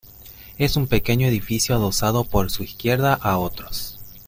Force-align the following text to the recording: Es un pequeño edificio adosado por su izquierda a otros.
Es 0.57 0.77
un 0.77 0.87
pequeño 0.87 1.27
edificio 1.27 1.75
adosado 1.75 2.23
por 2.23 2.49
su 2.49 2.63
izquierda 2.63 3.13
a 3.13 3.37
otros. 3.37 3.99